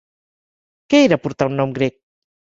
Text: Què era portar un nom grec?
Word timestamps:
Què 0.93 1.01
era 1.09 1.19
portar 1.25 1.47
un 1.51 1.57
nom 1.59 1.75
grec? 1.77 1.99